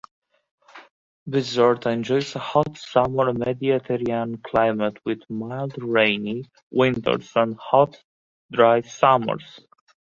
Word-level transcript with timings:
Bizerte 1.29 1.91
enjoys 1.93 2.35
a 2.35 2.39
hot-summer 2.39 3.31
Mediterranean 3.33 4.37
climate, 4.39 4.97
with 5.05 5.21
mild 5.29 5.75
rainy 5.77 6.49
winters 6.71 7.31
and 7.35 7.55
hot 7.59 8.01
dry 8.51 8.81
summers. 8.81 9.59